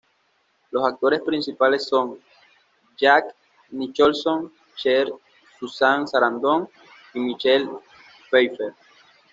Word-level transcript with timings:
Los 0.71 0.83
actores 0.87 1.21
principales 1.21 1.83
son 1.87 2.17
Jack 2.97 3.35
Nicholson, 3.69 4.51
Cher, 4.75 5.13
Susan 5.59 6.07
Sarandon 6.07 6.67
y 7.13 7.19
Michelle 7.19 7.69
Pfeiffer. 8.31 8.73